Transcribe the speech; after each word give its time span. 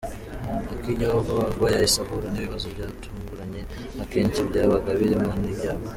Akijyaho, 0.75 1.17
vuba 1.25 1.45
vuba 1.53 1.67
yahise 1.73 1.97
ahura 2.03 2.27
n’ibibazo 2.29 2.67
byatuguranye 2.73 3.61
akenshi 4.03 4.39
byabaga 4.49 4.89
birimo 4.99 5.29
n’ibyago. 5.41 5.85